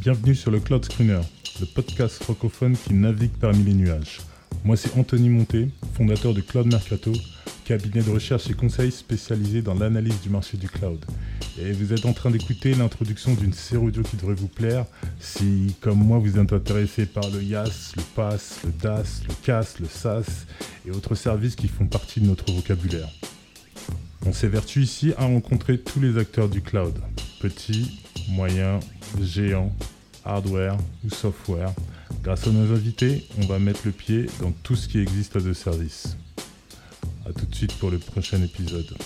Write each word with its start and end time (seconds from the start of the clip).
Bienvenue 0.00 0.34
sur 0.34 0.50
le 0.50 0.60
Cloud 0.60 0.82
Screener, 0.86 1.20
le 1.60 1.66
podcast 1.66 2.22
francophone 2.22 2.74
qui 2.74 2.94
navigue 2.94 3.36
parmi 3.38 3.64
les 3.64 3.74
nuages. 3.74 4.22
Moi, 4.64 4.74
c'est 4.74 4.96
Anthony 4.96 5.28
Monté, 5.28 5.68
fondateur 5.92 6.32
de 6.32 6.40
Cloud 6.40 6.68
Mercato, 6.68 7.12
cabinet 7.66 8.02
de 8.02 8.10
recherche 8.10 8.48
et 8.48 8.54
conseil 8.54 8.92
spécialisé 8.92 9.60
dans 9.60 9.74
l'analyse 9.74 10.18
du 10.22 10.30
marché 10.30 10.56
du 10.56 10.70
cloud. 10.70 11.04
Et 11.60 11.72
vous 11.72 11.92
êtes 11.92 12.06
en 12.06 12.14
train 12.14 12.30
d'écouter 12.30 12.72
l'introduction 12.72 13.34
d'une 13.34 13.52
série 13.52 13.84
audio 13.84 14.02
qui 14.02 14.16
devrait 14.16 14.32
vous 14.32 14.48
plaire 14.48 14.86
si, 15.18 15.76
comme 15.82 15.98
moi, 15.98 16.16
vous 16.16 16.38
êtes 16.38 16.50
intéressé 16.50 17.04
par 17.04 17.28
le 17.28 17.42
IaaS, 17.42 17.92
le 17.94 18.02
PaaS, 18.16 18.60
le 18.64 18.72
DAS, 18.72 19.20
le 19.28 19.34
CAS, 19.44 19.74
le 19.80 19.86
SaaS 19.86 20.46
et 20.86 20.92
autres 20.92 21.14
services 21.14 21.56
qui 21.56 21.68
font 21.68 21.86
partie 21.86 22.22
de 22.22 22.26
notre 22.26 22.50
vocabulaire. 22.50 23.10
On 24.24 24.32
s'évertue 24.32 24.80
ici 24.80 25.12
à 25.18 25.26
rencontrer 25.26 25.78
tous 25.78 26.00
les 26.00 26.16
acteurs 26.16 26.48
du 26.48 26.62
cloud, 26.62 26.98
petits, 27.42 28.00
moyens, 28.30 28.82
géants, 29.20 29.72
hardware 30.24 30.76
ou 31.04 31.10
software. 31.10 31.72
Grâce 32.22 32.46
à 32.46 32.50
nos 32.50 32.74
invités, 32.74 33.26
on 33.38 33.46
va 33.46 33.58
mettre 33.58 33.80
le 33.84 33.92
pied 33.92 34.26
dans 34.40 34.52
tout 34.52 34.76
ce 34.76 34.88
qui 34.88 34.98
existe 34.98 35.38
de 35.38 35.52
service. 35.52 36.16
A 37.26 37.32
tout 37.32 37.46
de 37.46 37.54
suite 37.54 37.74
pour 37.74 37.90
le 37.90 37.98
prochain 37.98 38.42
épisode. 38.42 38.96